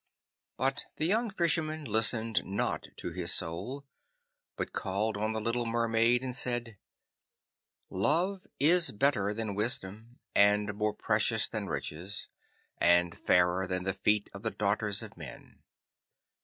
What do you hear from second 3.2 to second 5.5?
Soul, but called on the